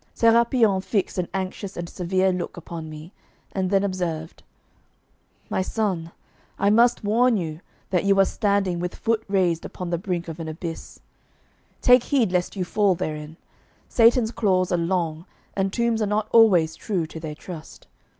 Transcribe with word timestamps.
Sérapion 0.15 0.83
fixed 0.83 1.19
an 1.19 1.27
anxious 1.31 1.77
and 1.77 1.87
severe 1.87 2.31
look 2.33 2.57
upon 2.57 2.89
me, 2.89 3.13
and 3.51 3.69
then 3.69 3.83
observed: 3.83 4.41
'My 5.47 5.61
son, 5.61 6.11
I 6.57 6.71
must 6.71 7.03
warn 7.03 7.37
you 7.37 7.59
that 7.91 8.03
you 8.03 8.19
are 8.19 8.25
standing 8.25 8.79
with 8.79 8.95
foot 8.95 9.23
raised 9.27 9.63
upon 9.63 9.91
the 9.91 9.99
brink 9.99 10.27
of 10.27 10.39
an 10.39 10.47
abyss; 10.47 11.01
take 11.83 12.05
heed 12.05 12.31
lest 12.31 12.55
you 12.55 12.65
fall 12.65 12.95
therein. 12.95 13.37
Satan's 13.89 14.31
claws 14.31 14.71
are 14.71 14.75
long, 14.77 15.27
and 15.55 15.71
tombs 15.71 16.01
are 16.01 16.07
not 16.07 16.27
always 16.31 16.75
true 16.75 17.05
to 17.05 17.19
their 17.19 17.35
trust. 17.35 17.85